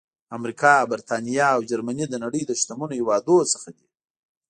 امریکا، 0.37 0.73
برېټانیا 0.91 1.47
او 1.55 1.61
جرمني 1.69 2.05
د 2.09 2.15
نړۍ 2.23 2.41
له 2.49 2.53
شتمنو 2.61 2.95
هېوادونو 2.99 3.45
څخه 3.53 3.69
دي. 3.75 3.85